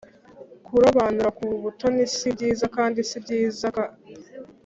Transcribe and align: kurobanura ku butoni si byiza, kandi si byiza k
kurobanura 0.65 1.29
ku 1.37 1.45
butoni 1.63 2.03
si 2.15 2.27
byiza, 2.35 2.65
kandi 2.75 2.99
si 3.09 3.17
byiza 3.23 3.65
k 3.75 3.77